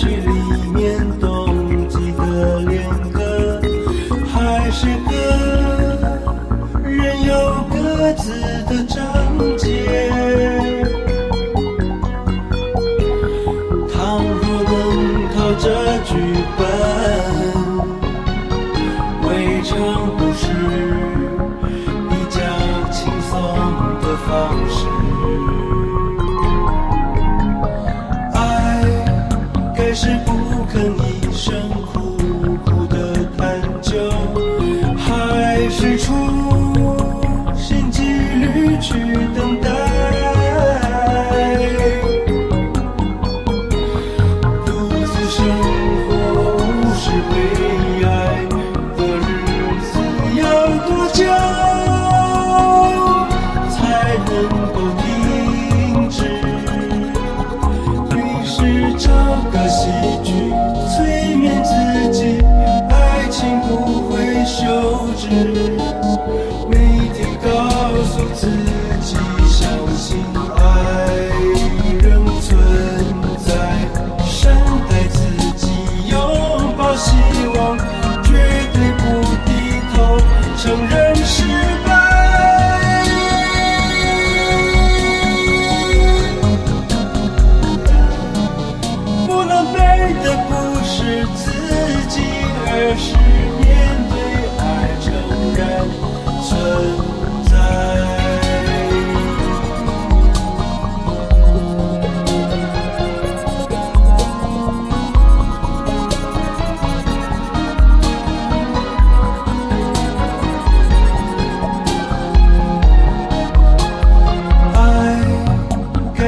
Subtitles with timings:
[0.00, 0.32] 曲里
[0.72, 3.60] 面冬季的恋歌，
[4.32, 5.12] 还是歌，
[6.82, 7.34] 人有
[7.70, 8.32] 各自
[8.64, 8.96] 的章
[9.58, 10.10] 节。
[13.92, 14.72] 倘若能
[15.34, 15.68] 靠这
[16.04, 16.08] 剧
[16.56, 16.64] 本，
[19.28, 19.76] 未尝
[20.16, 20.46] 不是
[22.08, 22.40] 比较
[22.90, 23.30] 轻松
[24.00, 24.30] 的方
[24.66, 24.78] 式。
[31.40, 32.18] 生苦
[32.66, 33.96] 苦的探究，
[34.98, 36.12] 还是处
[37.56, 38.92] 心积虑去
[39.34, 39.79] 等待？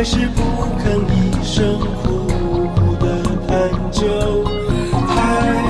[0.00, 0.40] 还是不
[0.82, 2.26] 肯一声苦
[2.74, 3.52] 苦的叹
[3.92, 4.00] 旧，
[5.06, 5.12] 还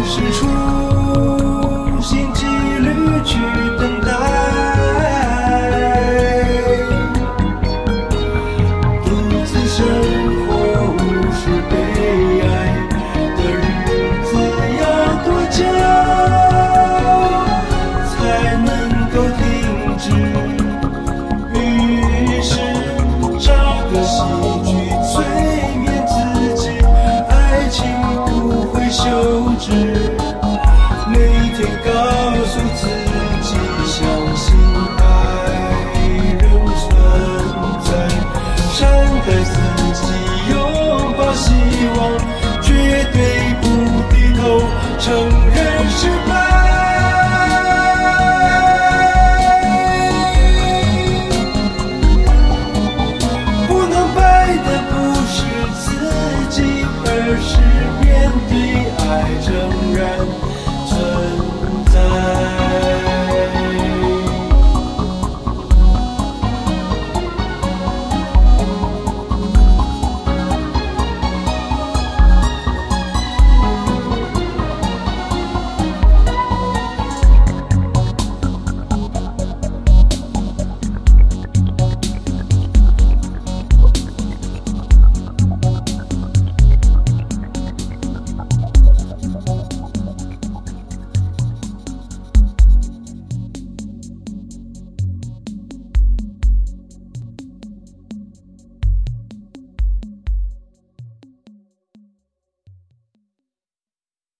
[0.04, 0.46] 是处
[2.00, 2.86] 心积虑
[3.24, 3.40] 去
[3.76, 4.08] 等待，
[9.04, 9.08] 独
[9.46, 9.84] 自生
[10.46, 10.48] 活
[10.94, 10.96] 无
[11.32, 11.74] 视悲
[12.46, 12.48] 哀
[13.34, 13.58] 的日
[14.22, 14.30] 子
[14.80, 14.82] 要
[15.24, 15.58] 多久
[18.06, 18.14] 才
[18.64, 18.70] 能
[19.10, 19.42] 够停
[19.98, 20.59] 止？